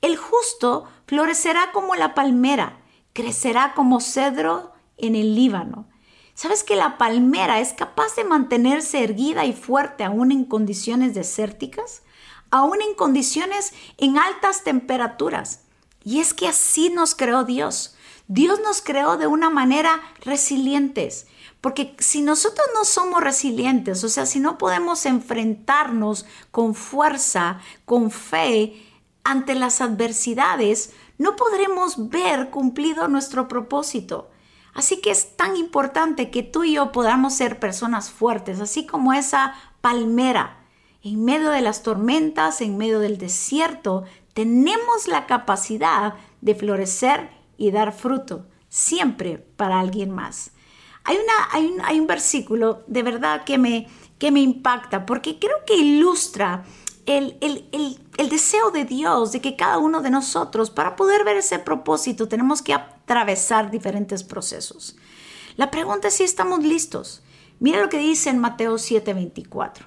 el 0.02 0.16
justo 0.18 0.84
florecerá 1.06 1.72
como 1.72 1.94
la 1.94 2.14
palmera, 2.14 2.80
crecerá 3.14 3.72
como 3.74 4.00
cedro 4.00 4.72
en 4.98 5.14
el 5.14 5.34
Líbano. 5.34 5.88
¿Sabes 6.34 6.64
que 6.64 6.76
la 6.76 6.98
palmera 6.98 7.60
es 7.60 7.72
capaz 7.72 8.14
de 8.14 8.24
mantenerse 8.24 9.02
erguida 9.02 9.46
y 9.46 9.54
fuerte 9.54 10.04
aún 10.04 10.32
en 10.32 10.44
condiciones 10.44 11.14
desérticas? 11.14 12.02
Aún 12.50 12.80
en 12.82 12.94
condiciones 12.94 13.72
en 13.96 14.18
altas 14.18 14.64
temperaturas. 14.64 15.60
Y 16.04 16.20
es 16.20 16.32
que 16.34 16.48
así 16.48 16.90
nos 16.90 17.14
creó 17.14 17.44
Dios. 17.44 17.94
Dios 18.28 18.60
nos 18.62 18.82
creó 18.82 19.16
de 19.16 19.26
una 19.26 19.48
manera 19.48 20.02
resilientes 20.20 21.26
Porque 21.62 21.96
si 21.98 22.20
nosotros 22.20 22.66
no 22.74 22.84
somos 22.84 23.22
resilientes, 23.22 24.04
o 24.04 24.08
sea, 24.08 24.26
si 24.26 24.38
no 24.38 24.58
podemos 24.58 25.06
enfrentarnos 25.06 26.26
con 26.50 26.74
fuerza, 26.74 27.60
con 27.84 28.10
fe 28.10 28.84
ante 29.24 29.54
las 29.54 29.80
adversidades, 29.80 30.92
no 31.18 31.36
podremos 31.36 32.10
ver 32.10 32.50
cumplido 32.50 33.08
nuestro 33.08 33.48
propósito. 33.48 34.30
Así 34.72 35.00
que 35.00 35.10
es 35.10 35.36
tan 35.36 35.56
importante 35.56 36.30
que 36.30 36.44
tú 36.44 36.62
y 36.62 36.74
yo 36.74 36.92
podamos 36.92 37.34
ser 37.34 37.58
personas 37.58 38.10
fuertes, 38.10 38.60
así 38.60 38.86
como 38.86 39.12
esa 39.12 39.54
palmera. 39.80 40.57
En 41.02 41.24
medio 41.24 41.50
de 41.50 41.60
las 41.60 41.82
tormentas, 41.82 42.60
en 42.60 42.76
medio 42.76 42.98
del 42.98 43.18
desierto, 43.18 44.04
tenemos 44.34 45.06
la 45.06 45.26
capacidad 45.26 46.14
de 46.40 46.54
florecer 46.54 47.30
y 47.56 47.70
dar 47.70 47.92
fruto, 47.92 48.46
siempre 48.68 49.38
para 49.38 49.80
alguien 49.80 50.10
más. 50.10 50.52
Hay, 51.04 51.16
una, 51.16 51.82
hay, 51.86 52.00
un, 52.00 52.06
versículo 52.06 52.82
de 52.86 53.02
verdad 53.02 53.44
que 53.44 53.58
me, 53.58 53.88
que 54.18 54.30
me 54.30 54.40
impacta 54.40 55.06
porque 55.06 55.38
creo 55.38 55.56
que 55.66 55.76
ilustra 55.76 56.64
el, 57.06 57.38
el, 57.40 58.28
deseo 58.28 58.70
de 58.70 58.84
Dios 58.84 59.32
de 59.32 59.40
que 59.40 59.56
cada 59.56 59.78
uno 59.78 60.02
de 60.02 60.10
nosotros, 60.10 60.70
para 60.70 60.96
poder 60.96 61.24
ver 61.24 61.38
ese 61.38 61.58
propósito, 61.58 62.28
tenemos 62.28 62.60
que 62.60 62.74
atravesar 62.74 63.70
diferentes 63.70 64.22
procesos. 64.22 64.96
La 65.56 65.70
pregunta 65.70 66.08
es 66.08 66.14
si 66.14 66.24
estamos 66.24 66.62
listos. 66.62 67.22
Mira 67.60 67.80
lo 67.80 67.88
que 67.88 67.98
dice 67.98 68.30
en 68.30 68.38
Mateo 68.38 68.74
7:24. 68.74 69.86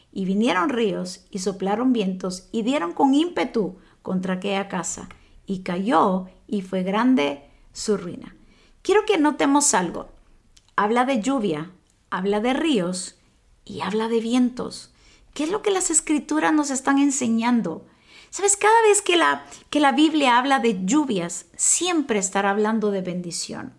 y 0.11 0.25
vinieron 0.25 0.69
ríos 0.69 1.25
y 1.31 1.39
soplaron 1.39 1.93
vientos 1.93 2.47
y 2.51 2.63
dieron 2.63 2.93
con 2.93 3.13
ímpetu 3.13 3.77
contra 4.01 4.35
aquella 4.35 4.67
casa 4.67 5.09
y 5.45 5.63
cayó 5.63 6.27
y 6.47 6.61
fue 6.61 6.83
grande 6.83 7.49
su 7.73 7.97
ruina. 7.97 8.35
Quiero 8.81 9.05
que 9.05 9.17
notemos 9.17 9.73
algo. 9.73 10.09
Habla 10.75 11.05
de 11.05 11.21
lluvia, 11.21 11.71
habla 12.09 12.39
de 12.39 12.53
ríos 12.53 13.15
y 13.65 13.81
habla 13.81 14.07
de 14.07 14.19
vientos. 14.19 14.91
¿Qué 15.33 15.43
es 15.43 15.51
lo 15.51 15.61
que 15.61 15.71
las 15.71 15.91
escrituras 15.91 16.53
nos 16.53 16.71
están 16.71 16.97
enseñando? 16.97 17.85
Sabes, 18.29 18.57
cada 18.57 18.81
vez 18.83 19.01
que 19.01 19.17
la, 19.17 19.45
que 19.69 19.79
la 19.79 19.91
Biblia 19.91 20.37
habla 20.37 20.59
de 20.59 20.85
lluvias, 20.85 21.47
siempre 21.55 22.19
estará 22.19 22.49
hablando 22.51 22.89
de 22.89 23.01
bendición. 23.01 23.73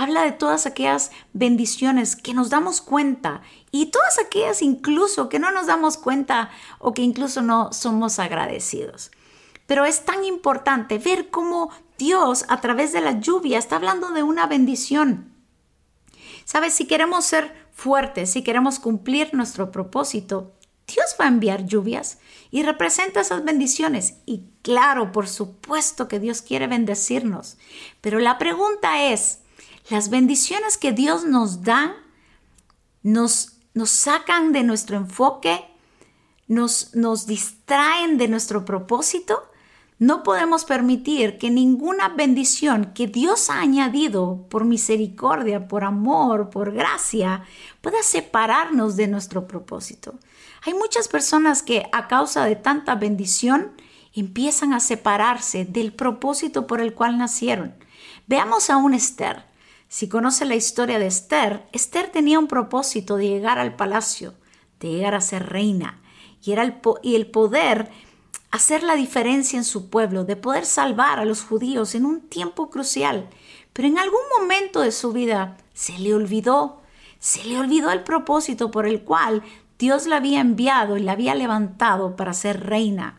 Habla 0.00 0.22
de 0.22 0.30
todas 0.30 0.64
aquellas 0.64 1.10
bendiciones 1.32 2.14
que 2.14 2.32
nos 2.32 2.50
damos 2.50 2.80
cuenta 2.80 3.42
y 3.72 3.86
todas 3.86 4.20
aquellas 4.20 4.62
incluso 4.62 5.28
que 5.28 5.40
no 5.40 5.50
nos 5.50 5.66
damos 5.66 5.96
cuenta 5.96 6.50
o 6.78 6.94
que 6.94 7.02
incluso 7.02 7.42
no 7.42 7.72
somos 7.72 8.20
agradecidos. 8.20 9.10
Pero 9.66 9.84
es 9.84 10.04
tan 10.04 10.24
importante 10.24 10.98
ver 10.98 11.30
cómo 11.30 11.72
Dios 11.98 12.44
a 12.48 12.60
través 12.60 12.92
de 12.92 13.00
la 13.00 13.18
lluvia 13.18 13.58
está 13.58 13.74
hablando 13.74 14.10
de 14.12 14.22
una 14.22 14.46
bendición. 14.46 15.32
Sabes, 16.44 16.74
si 16.74 16.86
queremos 16.86 17.24
ser 17.24 17.68
fuertes, 17.72 18.30
si 18.30 18.44
queremos 18.44 18.78
cumplir 18.78 19.34
nuestro 19.34 19.72
propósito, 19.72 20.52
Dios 20.86 21.16
va 21.20 21.24
a 21.24 21.28
enviar 21.28 21.66
lluvias 21.66 22.18
y 22.52 22.62
representa 22.62 23.22
esas 23.22 23.44
bendiciones. 23.44 24.18
Y 24.26 24.44
claro, 24.62 25.10
por 25.10 25.26
supuesto 25.26 26.06
que 26.06 26.20
Dios 26.20 26.40
quiere 26.40 26.68
bendecirnos. 26.68 27.58
Pero 28.00 28.20
la 28.20 28.38
pregunta 28.38 29.02
es, 29.02 29.40
¿las 29.90 30.10
bendiciones 30.10 30.76
que 30.76 30.92
Dios 30.92 31.24
nos 31.24 31.62
da 31.62 31.96
nos, 33.02 33.54
sacan 33.84 34.52
de 34.52 34.62
nuestro 34.62 34.96
enfoque? 34.96 35.64
¿Nos, 36.46 36.94
nos 36.94 37.26
distraen 37.26 38.18
de 38.18 38.28
nuestro 38.28 38.64
propósito? 38.64 39.42
No 39.98 40.22
podemos 40.22 40.64
permitir 40.64 41.38
que 41.38 41.50
ninguna 41.50 42.08
bendición 42.08 42.92
que 42.94 43.08
Dios 43.08 43.50
ha 43.50 43.60
añadido 43.60 44.46
por 44.48 44.64
misericordia, 44.64 45.66
por 45.66 45.82
amor, 45.82 46.50
por 46.50 46.72
gracia, 46.72 47.44
pueda 47.80 48.02
separarnos 48.02 48.94
de 48.96 49.08
nuestro 49.08 49.48
propósito. 49.48 50.14
Hay 50.64 50.74
muchas 50.74 51.08
personas 51.08 51.62
que 51.62 51.88
a 51.90 52.06
causa 52.06 52.44
de 52.44 52.54
tanta 52.54 52.94
bendición 52.94 53.72
empiezan 54.14 54.72
a 54.72 54.80
separarse 54.80 55.64
del 55.64 55.92
propósito 55.92 56.66
por 56.66 56.80
el 56.80 56.94
cual 56.94 57.18
nacieron. 57.18 57.74
Veamos 58.28 58.70
a 58.70 58.76
un 58.76 58.94
Esther. 58.94 59.47
Si 59.88 60.08
conoce 60.08 60.44
la 60.44 60.54
historia 60.54 60.98
de 60.98 61.06
Esther, 61.06 61.66
Esther 61.72 62.08
tenía 62.10 62.38
un 62.38 62.46
propósito 62.46 63.16
de 63.16 63.28
llegar 63.28 63.58
al 63.58 63.74
palacio, 63.74 64.34
de 64.80 64.90
llegar 64.90 65.14
a 65.14 65.22
ser 65.22 65.48
reina, 65.48 66.00
y, 66.44 66.52
era 66.52 66.62
el, 66.62 66.74
y 67.02 67.14
el 67.14 67.26
poder 67.26 67.90
hacer 68.50 68.82
la 68.82 68.96
diferencia 68.96 69.56
en 69.56 69.64
su 69.64 69.88
pueblo, 69.88 70.24
de 70.24 70.36
poder 70.36 70.66
salvar 70.66 71.18
a 71.18 71.24
los 71.24 71.42
judíos 71.42 71.94
en 71.94 72.04
un 72.04 72.20
tiempo 72.20 72.68
crucial. 72.68 73.28
Pero 73.72 73.88
en 73.88 73.98
algún 73.98 74.20
momento 74.38 74.80
de 74.82 74.92
su 74.92 75.12
vida 75.12 75.56
se 75.72 75.98
le 75.98 76.14
olvidó, 76.14 76.82
se 77.18 77.44
le 77.44 77.58
olvidó 77.58 77.90
el 77.90 78.02
propósito 78.02 78.70
por 78.70 78.86
el 78.86 79.02
cual 79.02 79.42
Dios 79.78 80.06
la 80.06 80.16
había 80.16 80.40
enviado 80.40 80.98
y 80.98 81.00
la 81.00 81.12
había 81.12 81.34
levantado 81.34 82.14
para 82.14 82.34
ser 82.34 82.66
reina. 82.66 83.18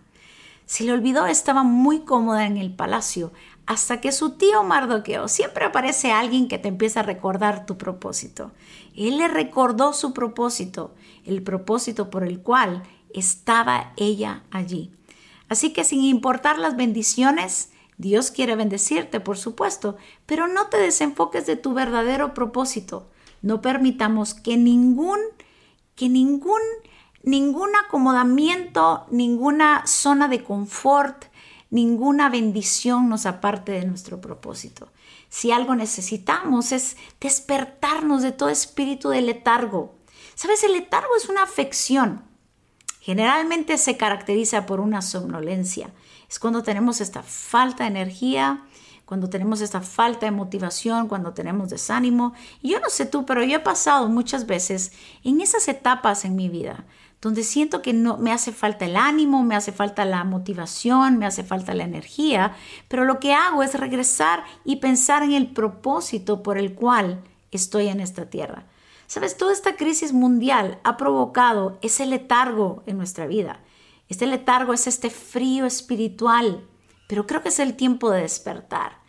Se 0.68 0.84
le 0.84 0.92
olvidó, 0.92 1.26
estaba 1.26 1.64
muy 1.64 2.02
cómoda 2.02 2.46
en 2.46 2.58
el 2.58 2.72
palacio, 2.72 3.32
hasta 3.70 4.02
que 4.02 4.12
su 4.12 4.32
tío 4.32 4.64
Mardoqueo, 4.64 5.28
siempre 5.28 5.64
aparece 5.64 6.12
alguien 6.12 6.48
que 6.48 6.58
te 6.58 6.70
empieza 6.70 7.02
a 7.02 7.04
recordar 7.04 7.68
tu 7.68 7.78
propósito. 7.78 8.52
Él 8.96 9.20
le 9.20 9.28
recordó 9.28 9.94
su 9.94 10.12
propósito, 10.12 10.96
el 11.24 11.44
propósito 11.44 12.10
por 12.10 12.24
el 12.24 12.40
cual 12.40 12.82
estaba 13.14 13.94
ella 13.96 14.42
allí. 14.50 14.92
Así 15.50 15.72
que 15.72 15.84
sin 15.84 16.04
importar 16.04 16.58
las 16.58 16.78
bendiciones, 16.78 17.70
Dios 18.00 18.32
quiere 18.32 18.56
bendecirte, 18.56 19.20
por 19.20 19.38
supuesto, 19.38 19.98
pero 20.26 20.48
no 20.48 20.66
te 20.66 20.78
desenfoques 20.78 21.46
de 21.46 21.56
tu 21.56 21.76
verdadero 21.76 22.34
propósito. 22.34 23.12
No 23.44 23.62
permitamos 23.62 24.34
que 24.34 24.58
ningún, 24.58 25.20
que 25.94 26.10
ningún, 26.10 26.62
ningún 27.22 27.70
acomodamiento, 27.86 29.06
ninguna 29.12 29.86
zona 29.86 30.28
de 30.28 30.44
confort, 30.44 31.29
ninguna 31.70 32.30
bendición 32.30 33.10
nos 33.10 33.26
aparte 33.26 33.72
de 33.74 33.86
nuestro 33.86 34.22
propósito. 34.22 34.92
Si 35.30 35.52
algo 35.52 35.76
necesitamos 35.76 36.72
es 36.72 36.98
despertarnos 37.20 38.24
de 38.24 38.32
todo 38.32 38.50
espíritu 38.50 39.10
de 39.10 39.22
letargo. 39.22 39.96
Sabes, 40.36 40.64
el 40.64 40.74
letargo 40.74 41.16
es 41.18 41.30
una 41.30 41.44
afección 41.44 42.30
Generalmente 43.10 43.78
se 43.78 43.98
caracteriza 43.98 44.66
por 44.66 44.80
una 44.80 45.02
somnolencia. 45.02 45.90
Es 46.30 46.38
cuando 46.38 46.64
tenemos 46.64 47.02
esta 47.02 47.24
falta 47.24 47.86
de 47.86 47.90
energía, 47.90 48.66
cuando 49.06 49.30
tenemos 49.30 49.62
esta 49.62 49.82
falta 49.82 50.26
de 50.26 50.32
motivación, 50.32 51.08
cuando 51.08 51.34
tenemos 51.34 51.70
desánimo. 51.70 52.34
Yo 52.62 52.80
no 52.80 52.90
sé 52.90 53.06
tú, 53.06 53.26
pero 53.26 53.44
yo 53.44 53.58
he 53.58 53.62
pasado 53.62 54.10
muchas 54.10 54.46
veces 54.46 54.92
en 55.24 55.42
esas 55.42 55.68
etapas 55.68 56.26
en 56.26 56.36
mi 56.36 56.50
vida 56.50 56.86
donde 57.22 57.44
siento 57.44 57.82
que 57.82 57.94
no 57.94 58.18
me 58.18 58.32
hace 58.32 58.52
falta 58.52 58.86
el 58.86 58.96
ánimo, 58.96 59.44
me 59.44 59.56
hace 59.56 59.72
falta 59.72 60.06
la 60.06 60.24
motivación, 60.24 61.18
me 61.18 61.26
hace 61.26 61.44
falta 61.44 61.74
la 61.74 61.84
energía, 61.84 62.56
pero 62.88 63.04
lo 63.04 63.20
que 63.20 63.34
hago 63.34 63.62
es 63.62 63.74
regresar 63.74 64.44
y 64.64 64.78
pensar 64.78 65.24
en 65.24 65.34
el 65.34 65.48
propósito 65.48 66.42
por 66.44 66.58
el 66.58 66.74
cual 66.76 67.22
estoy 67.52 67.88
en 67.88 68.00
esta 68.00 68.30
tierra. 68.30 68.66
Sabes, 69.08 69.38
toda 69.38 69.52
esta 69.52 69.76
crisis 69.76 70.14
mundial 70.14 70.80
ha 70.84 70.96
provocado 70.96 71.78
ese 71.82 72.06
letargo 72.06 72.84
en 72.86 72.98
nuestra 72.98 73.28
vida. 73.28 73.60
Este 74.08 74.26
letargo 74.26 74.72
es 74.72 74.88
este 74.88 75.10
frío 75.10 75.66
espiritual, 75.66 76.68
pero 77.08 77.28
creo 77.28 77.42
que 77.42 77.50
es 77.50 77.60
el 77.60 77.76
tiempo 77.76 78.12
de 78.12 78.22
despertar. 78.22 79.00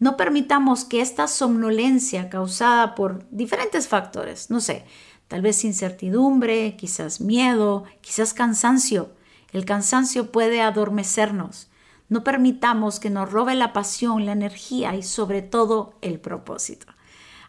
No 0.00 0.16
permitamos 0.16 0.84
que 0.84 1.00
esta 1.00 1.28
somnolencia 1.28 2.28
causada 2.28 2.94
por 2.94 3.26
diferentes 3.30 3.88
factores, 3.88 4.50
no 4.50 4.60
sé, 4.60 4.84
tal 5.28 5.42
vez 5.42 5.64
incertidumbre, 5.64 6.76
quizás 6.76 7.20
miedo, 7.20 7.84
quizás 8.00 8.34
cansancio. 8.34 9.12
El 9.52 9.64
cansancio 9.64 10.32
puede 10.32 10.60
adormecernos. 10.60 11.68
No 12.08 12.24
permitamos 12.24 13.00
que 13.00 13.10
nos 13.10 13.30
robe 13.30 13.54
la 13.54 13.72
pasión, 13.72 14.26
la 14.26 14.32
energía 14.32 14.94
y 14.94 15.02
sobre 15.02 15.42
todo 15.42 15.94
el 16.02 16.20
propósito. 16.20 16.86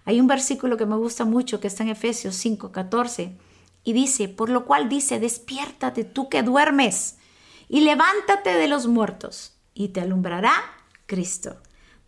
Hay 0.06 0.20
un 0.20 0.28
versículo 0.28 0.78
que 0.78 0.86
me 0.86 0.96
gusta 0.96 1.26
mucho 1.26 1.60
que 1.60 1.68
está 1.68 1.84
en 1.84 1.90
Efesios 1.90 2.36
5:14 2.36 3.38
y 3.84 3.94
dice, 3.94 4.30
por 4.30 4.50
lo 4.50 4.66
cual 4.66 4.88
dice, 4.88 5.20
despiértate 5.20 6.04
tú 6.04 6.30
que 6.30 6.44
duermes 6.44 7.18
y 7.68 7.82
levántate 7.82 8.54
de 8.54 8.68
los 8.68 8.88
muertos 8.88 9.58
y 9.74 9.90
te 9.90 10.02
alumbrará 10.02 10.54
Cristo. 11.06 11.58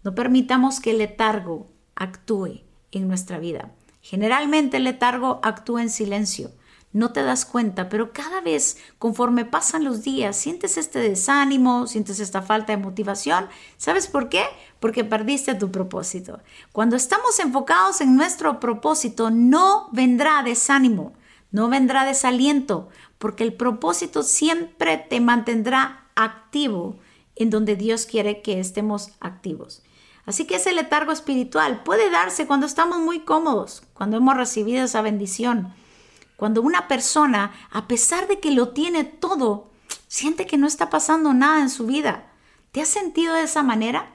No 0.04 0.16
permitamos 0.16 0.80
que 0.80 0.92
el 0.92 1.00
letargo 1.00 1.68
actúe 1.96 2.62
en 2.92 3.08
nuestra 3.08 3.40
vida. 3.40 3.72
Generalmente 4.10 4.78
el 4.78 4.86
letargo 4.86 5.42
actúa 5.44 5.82
en 5.82 5.90
silencio. 5.90 6.54
No 6.94 7.12
te 7.12 7.24
das 7.24 7.44
cuenta, 7.44 7.90
pero 7.90 8.14
cada 8.14 8.40
vez 8.40 8.78
conforme 9.00 9.44
pasan 9.44 9.84
los 9.84 10.02
días, 10.02 10.38
sientes 10.38 10.78
este 10.78 11.00
desánimo, 11.00 11.88
sientes 11.88 12.22
esta 12.22 12.42
falta 12.42 12.72
de 12.72 12.82
motivación. 12.82 13.50
¿Sabes 13.76 14.08
por 14.08 14.30
qué? 14.30 14.46
Porque 14.80 15.04
perdiste 15.04 15.56
tu 15.56 15.74
propósito. 15.74 16.40
Cuando 16.72 16.96
estamos 16.96 17.38
enfocados 17.40 18.00
en 18.00 18.16
nuestro 18.16 18.62
propósito, 18.62 19.30
no 19.30 19.90
vendrá 19.92 20.42
desánimo, 20.42 21.12
no 21.52 21.68
vendrá 21.68 22.06
desaliento, 22.06 22.88
porque 23.18 23.44
el 23.44 23.56
propósito 23.56 24.24
siempre 24.24 25.06
te 25.10 25.20
mantendrá 25.20 26.08
activo 26.16 26.96
en 27.36 27.50
donde 27.50 27.76
Dios 27.76 28.06
quiere 28.06 28.42
que 28.42 28.62
estemos 28.62 29.12
activos. 29.20 29.84
Así 30.28 30.46
que 30.46 30.58
ese 30.58 30.74
letargo 30.74 31.14
espiritual 31.14 31.84
puede 31.84 32.10
darse 32.10 32.46
cuando 32.46 32.66
estamos 32.66 33.00
muy 33.00 33.22
cómodos, 33.22 33.84
cuando 33.94 34.18
hemos 34.18 34.36
recibido 34.36 34.84
esa 34.84 35.02
bendición. 35.02 35.74
Cuando 36.36 36.62
una 36.62 36.90
persona, 36.90 37.54
a 37.72 37.88
pesar 37.88 38.28
de 38.28 38.40
que 38.40 38.52
lo 38.52 38.70
tiene 38.70 39.06
todo, 39.06 39.72
siente 40.10 40.46
que 40.46 40.58
no 40.58 40.68
está 40.68 40.90
pasando 40.90 41.34
nada 41.34 41.62
en 41.62 41.70
su 41.70 41.88
vida. 41.88 42.26
¿Te 42.74 42.82
has 42.82 42.90
sentido 42.90 43.36
de 43.36 43.44
esa 43.44 43.64
manera? 43.64 44.12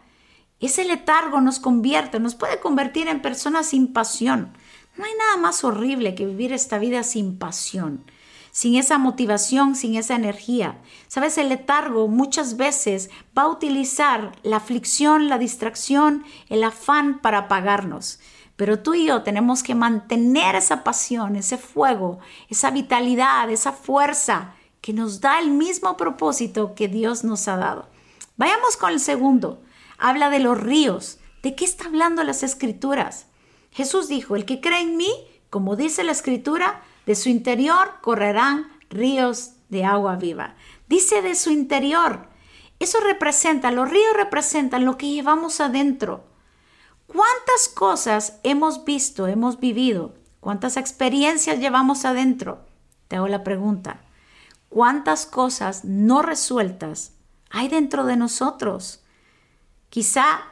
Ese 0.60 0.84
letargo 0.84 1.40
nos 1.40 1.58
convierte, 1.58 2.20
nos 2.20 2.34
puede 2.34 2.60
convertir 2.60 3.08
en 3.08 3.22
personas 3.22 3.66
sin 3.68 3.94
pasión. 3.94 4.52
No 4.98 5.06
hay 5.06 5.12
nada 5.18 5.38
más 5.38 5.64
horrible 5.64 6.14
que 6.14 6.26
vivir 6.26 6.52
esta 6.52 6.78
vida 6.78 7.04
sin 7.04 7.38
pasión 7.38 8.04
sin 8.52 8.76
esa 8.76 8.98
motivación, 8.98 9.74
sin 9.74 9.96
esa 9.96 10.14
energía. 10.14 10.78
Sabes, 11.08 11.38
el 11.38 11.48
letargo 11.48 12.06
muchas 12.06 12.58
veces 12.58 13.10
va 13.36 13.42
a 13.42 13.48
utilizar 13.48 14.32
la 14.42 14.58
aflicción, 14.58 15.28
la 15.28 15.38
distracción, 15.38 16.24
el 16.48 16.62
afán 16.62 17.20
para 17.20 17.38
apagarnos. 17.38 18.20
Pero 18.56 18.78
tú 18.80 18.92
y 18.94 19.06
yo 19.06 19.22
tenemos 19.22 19.62
que 19.62 19.74
mantener 19.74 20.54
esa 20.54 20.84
pasión, 20.84 21.34
ese 21.34 21.56
fuego, 21.56 22.20
esa 22.50 22.70
vitalidad, 22.70 23.50
esa 23.50 23.72
fuerza 23.72 24.54
que 24.82 24.92
nos 24.92 25.22
da 25.22 25.40
el 25.40 25.50
mismo 25.50 25.96
propósito 25.96 26.74
que 26.74 26.88
Dios 26.88 27.24
nos 27.24 27.48
ha 27.48 27.56
dado. 27.56 27.88
Vayamos 28.36 28.76
con 28.76 28.90
el 28.90 29.00
segundo. 29.00 29.62
Habla 29.96 30.28
de 30.28 30.40
los 30.40 30.60
ríos. 30.60 31.18
¿De 31.42 31.54
qué 31.54 31.64
está 31.64 31.86
hablando 31.86 32.22
las 32.22 32.42
escrituras? 32.42 33.26
Jesús 33.70 34.08
dijo, 34.08 34.36
el 34.36 34.44
que 34.44 34.60
cree 34.60 34.82
en 34.82 34.98
mí, 34.98 35.10
como 35.48 35.74
dice 35.74 36.04
la 36.04 36.12
escritura, 36.12 36.82
de 37.06 37.14
su 37.14 37.28
interior 37.28 37.94
correrán 38.00 38.70
ríos 38.90 39.52
de 39.68 39.84
agua 39.84 40.16
viva. 40.16 40.54
Dice 40.88 41.22
de 41.22 41.34
su 41.34 41.50
interior. 41.50 42.28
Eso 42.78 42.98
representa, 43.00 43.70
los 43.70 43.88
ríos 43.88 44.14
representan 44.16 44.84
lo 44.84 44.98
que 44.98 45.10
llevamos 45.10 45.60
adentro. 45.60 46.24
¿Cuántas 47.06 47.68
cosas 47.74 48.40
hemos 48.42 48.84
visto, 48.84 49.26
hemos 49.26 49.60
vivido? 49.60 50.14
¿Cuántas 50.40 50.76
experiencias 50.76 51.58
llevamos 51.58 52.04
adentro? 52.04 52.66
Te 53.08 53.16
hago 53.16 53.28
la 53.28 53.44
pregunta. 53.44 54.00
¿Cuántas 54.68 55.26
cosas 55.26 55.84
no 55.84 56.22
resueltas 56.22 57.12
hay 57.50 57.68
dentro 57.68 58.04
de 58.04 58.16
nosotros? 58.16 59.02
Quizá 59.90 60.42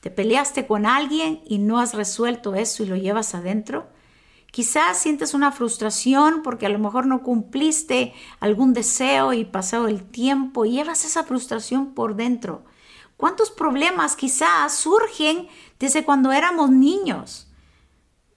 te 0.00 0.10
peleaste 0.10 0.66
con 0.66 0.84
alguien 0.84 1.40
y 1.46 1.58
no 1.58 1.78
has 1.78 1.94
resuelto 1.94 2.54
eso 2.54 2.82
y 2.82 2.86
lo 2.86 2.96
llevas 2.96 3.34
adentro. 3.34 3.88
Quizás 4.50 4.98
sientes 4.98 5.34
una 5.34 5.52
frustración 5.52 6.42
porque 6.42 6.66
a 6.66 6.70
lo 6.70 6.78
mejor 6.78 7.06
no 7.06 7.22
cumpliste 7.22 8.14
algún 8.40 8.72
deseo 8.72 9.32
y 9.32 9.44
pasado 9.44 9.88
el 9.88 10.02
tiempo 10.02 10.64
y 10.64 10.72
llevas 10.72 11.04
esa 11.04 11.24
frustración 11.24 11.94
por 11.94 12.16
dentro. 12.16 12.64
¿Cuántos 13.16 13.50
problemas 13.50 14.16
quizás 14.16 14.72
surgen 14.74 15.48
desde 15.78 16.04
cuando 16.04 16.32
éramos 16.32 16.70
niños? 16.70 17.48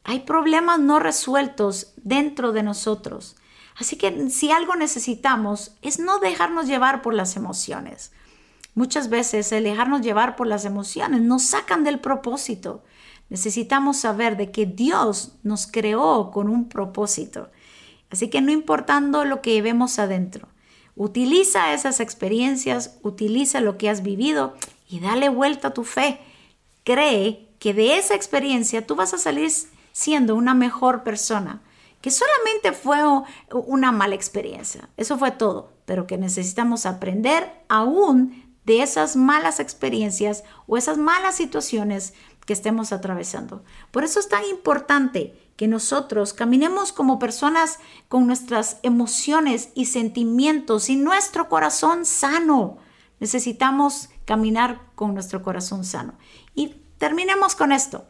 Hay 0.04 0.22
problemas 0.22 0.80
no 0.80 1.00
resueltos 1.00 1.94
dentro 1.98 2.52
de 2.52 2.64
nosotros. 2.64 3.36
Así 3.78 3.96
que 3.96 4.30
si 4.30 4.52
algo 4.52 4.76
necesitamos 4.76 5.78
es 5.82 6.00
no 6.00 6.20
dejarnos 6.20 6.68
llevar 6.68 7.02
por 7.02 7.14
las 7.14 7.36
emociones. 7.36 8.12
Muchas 8.74 9.10
veces 9.10 9.52
el 9.52 9.64
dejarnos 9.64 10.02
llevar 10.02 10.36
por 10.36 10.48
las 10.48 10.66
emociones 10.66 11.22
nos 11.22 11.44
sacan 11.44 11.84
del 11.84 12.00
propósito. 12.00 12.84
Necesitamos 13.32 13.96
saber 13.96 14.36
de 14.36 14.52
que 14.52 14.66
Dios 14.66 15.38
nos 15.42 15.66
creó 15.66 16.32
con 16.32 16.50
un 16.50 16.68
propósito. 16.68 17.50
Así 18.10 18.28
que 18.30 18.42
no 18.42 18.52
importando 18.52 19.24
lo 19.24 19.42
que 19.42 19.62
vemos 19.62 20.00
adentro, 20.00 20.50
utiliza 20.98 21.74
esas 21.74 22.02
experiencias, 22.02 22.98
utiliza 23.04 23.62
lo 23.62 23.78
que 23.78 23.90
has 23.90 24.04
vivido 24.04 24.58
y 24.90 25.00
dale 25.00 25.30
vuelta 25.30 25.70
a 25.70 25.74
tu 25.74 25.86
fe. 25.86 26.20
Cree 26.84 27.48
que 27.58 27.74
de 27.74 27.98
esa 27.98 28.16
experiencia 28.16 28.86
tú 28.86 28.98
vas 28.98 29.14
a 29.14 29.18
salir 29.18 29.50
siendo 29.94 30.36
una 30.36 30.54
mejor 30.54 31.04
persona, 31.04 31.62
que 32.02 32.12
solamente 32.12 32.74
fue 32.74 33.00
una 33.54 33.94
mala 33.94 34.16
experiencia, 34.16 34.90
eso 34.98 35.18
fue 35.18 35.32
todo, 35.32 35.72
pero 35.86 36.06
que 36.06 36.18
necesitamos 36.18 36.86
aprender 36.86 37.50
aún 37.70 38.52
de 38.66 38.82
esas 38.82 39.16
malas 39.16 39.60
experiencias 39.60 40.44
o 40.68 40.78
esas 40.78 40.98
malas 40.98 41.36
situaciones 41.36 42.14
estemos 42.54 42.92
atravesando. 42.92 43.64
Por 43.92 44.04
eso 44.04 44.20
es 44.20 44.30
tan 44.30 44.44
importante 44.46 45.36
que 45.56 45.68
nosotros 45.68 46.34
caminemos 46.34 46.92
como 46.92 47.20
personas 47.20 47.80
con 48.08 48.26
nuestras 48.26 48.78
emociones 48.84 49.70
y 49.76 49.86
sentimientos 49.86 50.90
y 50.90 50.96
nuestro 50.96 51.50
corazón 51.50 52.06
sano. 52.06 52.78
Necesitamos 53.20 54.10
caminar 54.26 54.82
con 54.96 55.14
nuestro 55.14 55.44
corazón 55.44 55.84
sano. 55.84 56.14
Y 56.56 56.70
terminemos 56.98 57.56
con 57.56 57.72
esto. 57.72 58.06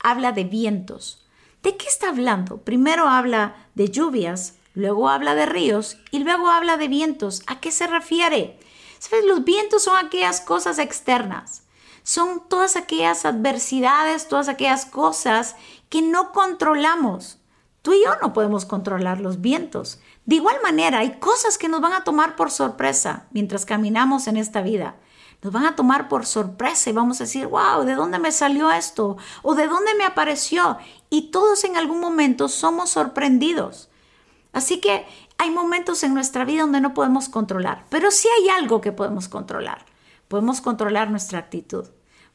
Habla 0.00 0.32
de 0.32 0.44
vientos. 0.44 1.26
¿De 1.62 1.76
qué 1.76 1.86
está 1.86 2.08
hablando? 2.08 2.58
Primero 2.58 3.08
habla 3.08 3.68
de 3.74 3.88
lluvias, 3.88 4.56
luego 4.74 5.08
habla 5.08 5.34
de 5.34 5.46
ríos 5.46 5.98
y 6.10 6.20
luego 6.20 6.50
habla 6.50 6.76
de 6.76 6.88
vientos. 6.88 7.42
¿A 7.46 7.60
qué 7.60 7.70
se 7.72 7.86
refiere? 7.86 8.58
¿Sabes? 8.98 9.24
Los 9.24 9.44
vientos 9.44 9.82
son 9.82 9.96
aquellas 9.96 10.40
cosas 10.40 10.78
externas 10.78 11.62
son 12.02 12.48
todas 12.48 12.76
aquellas 12.76 13.24
adversidades, 13.24 14.28
todas 14.28 14.48
aquellas 14.48 14.86
cosas 14.86 15.56
que 15.88 16.02
no 16.02 16.32
controlamos. 16.32 17.38
Tú 17.82 17.92
y 17.92 18.04
yo 18.04 18.14
no 18.20 18.32
podemos 18.32 18.64
controlar 18.64 19.20
los 19.20 19.40
vientos. 19.40 20.00
De 20.24 20.36
igual 20.36 20.56
manera, 20.62 21.00
hay 21.00 21.18
cosas 21.18 21.58
que 21.58 21.68
nos 21.68 21.80
van 21.80 21.92
a 21.92 22.04
tomar 22.04 22.36
por 22.36 22.50
sorpresa 22.50 23.26
mientras 23.32 23.66
caminamos 23.66 24.26
en 24.26 24.36
esta 24.36 24.62
vida. 24.62 24.96
Nos 25.42 25.52
van 25.52 25.66
a 25.66 25.74
tomar 25.74 26.08
por 26.08 26.24
sorpresa 26.24 26.90
y 26.90 26.92
vamos 26.92 27.20
a 27.20 27.24
decir, 27.24 27.48
wow, 27.48 27.82
¿de 27.84 27.96
dónde 27.96 28.20
me 28.20 28.30
salió 28.30 28.70
esto? 28.70 29.16
¿O 29.42 29.56
de 29.56 29.66
dónde 29.66 29.94
me 29.96 30.04
apareció? 30.04 30.78
Y 31.10 31.32
todos 31.32 31.64
en 31.64 31.76
algún 31.76 31.98
momento 31.98 32.48
somos 32.48 32.90
sorprendidos. 32.90 33.90
Así 34.52 34.80
que 34.80 35.04
hay 35.38 35.50
momentos 35.50 36.04
en 36.04 36.14
nuestra 36.14 36.44
vida 36.44 36.62
donde 36.62 36.80
no 36.80 36.94
podemos 36.94 37.28
controlar, 37.28 37.84
pero 37.88 38.12
sí 38.12 38.28
hay 38.38 38.50
algo 38.50 38.80
que 38.80 38.92
podemos 38.92 39.28
controlar. 39.28 39.91
Podemos 40.32 40.62
controlar 40.62 41.10
nuestra 41.10 41.38
actitud. 41.38 41.88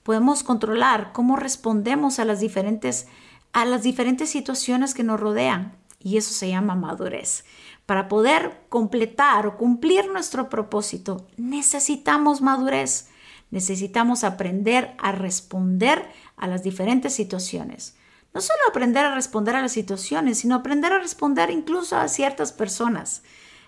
Podemos 0.03 0.43
controlar 0.43 1.13
cómo 1.13 1.36
respondemos 1.36 2.19
a 2.19 2.25
las 2.25 2.39
diferentes 2.39 3.07
a 3.53 3.65
las 3.65 3.81
diferentes 3.81 4.29
situaciones 4.29 4.93
que 4.93 5.03
nos 5.03 5.19
rodean 5.19 5.75
y 5.97 6.17
eso 6.17 6.31
se 6.31 6.47
llama 6.47 6.75
madurez. 6.75 7.43
Para 7.88 8.07
poder 8.07 8.67
completar 8.69 9.47
o 9.47 9.57
cumplir 9.57 10.12
nuestro 10.12 10.47
propósito, 10.47 11.25
necesitamos 11.38 12.39
madurez. 12.39 13.10
Necesitamos 13.49 14.23
aprender 14.23 14.95
a 14.99 15.12
responder 15.12 16.07
a 16.36 16.45
las 16.45 16.62
diferentes 16.62 17.15
situaciones. 17.15 17.97
No 18.31 18.41
solo 18.41 18.60
aprender 18.69 19.05
a 19.05 19.15
responder 19.15 19.55
a 19.55 19.62
las 19.63 19.71
situaciones, 19.71 20.38
sino 20.38 20.53
aprender 20.53 20.93
a 20.93 20.99
responder 20.99 21.49
incluso 21.49 21.97
a 21.97 22.07
ciertas 22.10 22.53
personas 22.53 23.23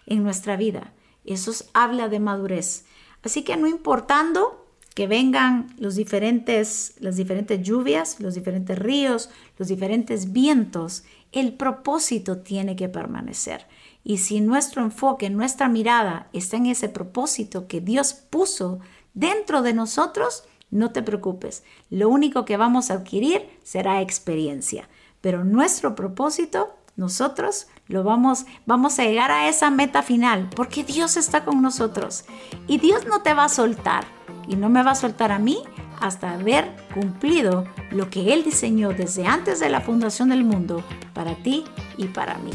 en 0.06 0.22
nuestra 0.22 0.56
vida. 0.56 0.94
Eso 1.26 1.52
habla 1.74 2.10
de 2.10 2.20
madurez. 2.20 2.86
Así 3.24 3.44
que 3.44 3.58
no 3.58 3.68
importando 3.68 4.66
que 4.96 5.08
vengan 5.08 5.74
los 5.78 5.96
diferentes, 5.96 6.96
las 7.00 7.16
diferentes 7.16 7.62
lluvias, 7.62 8.20
los 8.20 8.36
diferentes 8.36 8.78
ríos, 8.78 9.30
los 9.58 9.68
diferentes 9.68 10.32
vientos, 10.32 11.04
el 11.32 11.54
propósito 11.54 12.40
tiene 12.40 12.76
que 12.76 12.90
permanecer. 12.90 13.66
Y 14.04 14.18
si 14.18 14.42
nuestro 14.42 14.82
enfoque, 14.82 15.30
nuestra 15.30 15.70
mirada 15.70 16.28
está 16.34 16.58
en 16.58 16.66
ese 16.66 16.90
propósito 16.90 17.68
que 17.68 17.82
Dios 17.82 18.14
puso 18.14 18.80
dentro 19.14 19.62
de 19.62 19.74
nosotros, 19.74 20.44
no 20.72 20.92
te 20.92 21.04
preocupes. 21.04 21.64
Lo 21.90 22.10
único 22.10 22.46
que 22.46 22.58
vamos 22.58 22.90
a 22.90 22.96
adquirir 22.96 23.50
será 23.64 24.02
experiencia. 24.02 24.90
Pero 25.22 25.44
nuestro 25.44 25.96
propósito, 25.96 26.76
nosotros 27.00 27.68
lo 27.88 28.04
vamos, 28.04 28.46
vamos 28.66 29.00
a 29.00 29.04
llegar 29.04 29.32
a 29.32 29.48
esa 29.48 29.72
meta 29.72 30.04
final, 30.04 30.50
porque 30.54 30.84
Dios 30.84 31.16
está 31.16 31.46
con 31.46 31.62
nosotros. 31.62 32.26
Y 32.68 32.78
Dios 32.78 33.06
no 33.08 33.22
te 33.22 33.34
va 33.34 33.46
a 33.46 33.50
soltar, 33.50 34.06
y 34.50 34.58
no 34.58 34.68
me 34.68 34.84
va 34.84 34.92
a 34.92 34.96
soltar 34.96 35.32
a 35.32 35.40
mí 35.40 35.64
hasta 36.02 36.34
haber 36.34 36.70
cumplido 36.94 37.66
lo 37.92 38.10
que 38.10 38.34
Él 38.34 38.44
diseñó 38.44 38.90
desde 38.90 39.26
antes 39.26 39.62
de 39.62 39.70
la 39.70 39.80
fundación 39.80 40.30
del 40.30 40.44
mundo 40.44 40.84
para 41.14 41.36
ti 41.36 41.64
y 41.98 42.08
para 42.08 42.38
mí. 42.38 42.52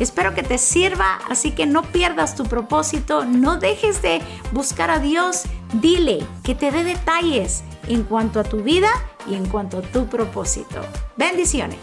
Espero 0.00 0.34
que 0.34 0.42
te 0.42 0.56
sirva, 0.56 1.20
así 1.28 1.52
que 1.52 1.66
no 1.66 1.82
pierdas 1.82 2.34
tu 2.34 2.44
propósito, 2.44 3.26
no 3.26 3.58
dejes 3.58 4.00
de 4.00 4.22
buscar 4.52 4.90
a 4.90 5.00
Dios, 5.00 5.42
dile 5.74 6.26
que 6.42 6.54
te 6.54 6.70
dé 6.70 6.82
detalles 6.82 7.62
en 7.88 8.04
cuanto 8.04 8.40
a 8.40 8.44
tu 8.44 8.62
vida 8.62 8.90
y 9.30 9.34
en 9.34 9.46
cuanto 9.46 9.78
a 9.78 9.82
tu 9.82 10.06
propósito. 10.06 10.80
Bendiciones. 11.16 11.78